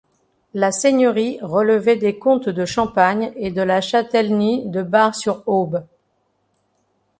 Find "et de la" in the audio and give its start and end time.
3.35-3.81